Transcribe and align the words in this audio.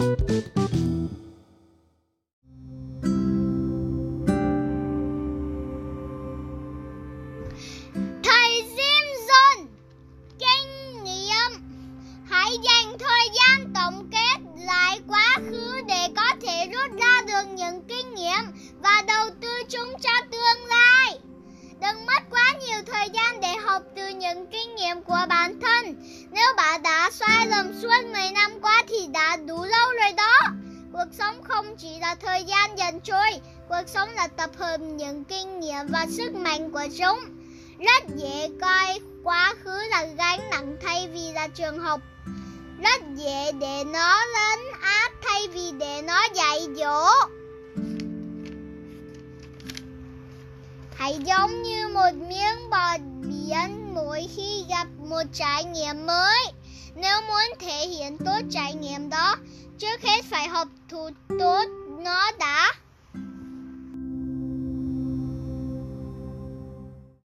Thầy 0.00 0.16
Simpson 8.76 9.66
Kinh 10.38 11.04
nghiệm 11.04 11.50
Hãy 12.28 12.50
dành 12.64 12.98
thời 12.98 13.28
gian 13.34 13.72
tổng 13.74 14.10
kết 14.10 14.38
lại 14.64 15.00
quá 15.08 15.38
khứ 15.50 15.80
để 15.88 16.08
có 16.16 16.36
thể 16.42 16.66
rút 16.66 16.98
ra 17.00 17.22
được 17.26 17.48
những 17.48 17.82
kinh 17.88 18.14
nghiệm 18.14 18.40
và 18.82 19.02
đầu 19.06 19.30
tư 19.40 19.48
chúng 19.68 19.92
cho 20.02 20.26
tương 20.30 20.66
lai. 20.68 21.18
Đừng 21.80 22.06
mất 22.06 22.22
quá 22.30 22.54
nhiều 22.66 22.82
thời 22.86 23.08
gian 23.14 23.40
để 23.40 23.56
học 23.64 23.82
từ 23.96 24.08
những 24.08 24.46
kinh 24.46 24.74
nghiệm 24.76 25.02
của 25.02 25.26
bản 25.28 25.60
thân. 25.60 25.94
Nếu 26.30 26.46
bạn 26.56 26.82
đã 26.82 27.10
sai 27.12 27.46
lầm 27.46 27.72
suốt 27.82 28.04
10 28.12 28.30
năm 28.30 28.50
qua 28.62 28.82
Cuộc 31.10 31.16
sống 31.18 31.42
không 31.42 31.76
chỉ 31.76 31.98
là 32.00 32.14
thời 32.14 32.44
gian 32.44 32.78
dần 32.78 33.00
trôi, 33.00 33.40
cuộc 33.68 33.82
sống 33.86 34.10
là 34.14 34.26
tập 34.26 34.50
hợp 34.58 34.76
những 34.80 35.24
kinh 35.24 35.60
nghiệm 35.60 35.86
và 35.88 36.06
sức 36.10 36.34
mạnh 36.34 36.70
của 36.70 36.86
chúng. 36.98 37.18
Rất 37.78 38.16
dễ 38.16 38.48
coi 38.60 39.00
quá 39.24 39.54
khứ 39.64 39.78
là 39.90 40.04
gánh 40.04 40.50
nặng 40.50 40.76
thay 40.82 41.08
vì 41.08 41.32
là 41.32 41.48
trường 41.48 41.78
học. 41.78 42.00
Rất 42.82 43.02
dễ 43.16 43.52
để 43.52 43.84
nó 43.84 44.24
lên 44.24 44.58
áp 44.80 45.12
thay 45.24 45.48
vì 45.48 45.72
để 45.78 46.02
nó 46.02 46.26
dạy 46.34 46.68
dỗ. 46.76 47.06
Hãy 50.94 51.18
giống 51.24 51.62
như 51.62 51.88
một 51.88 52.14
miếng 52.14 52.70
bọt 52.70 53.00
biển 53.22 53.94
mỗi 53.94 54.28
khi 54.36 54.64
gặp 54.68 54.86
một 55.08 55.24
trải 55.32 55.64
nghiệm 55.64 56.06
mới. 56.06 56.38
Nếu 56.94 57.20
muốn 57.28 57.58
thể 57.60 57.86
hiện 57.86 58.18
tốt 58.18 58.40
trải 58.50 58.74
nghiệm 58.74 58.99
trước 59.80 60.02
hết 60.02 60.24
phải 60.30 60.48
học 60.48 60.68
thủ 60.88 61.10
tốt 61.38 61.64
nó 61.98 62.30
đã. 62.38 62.49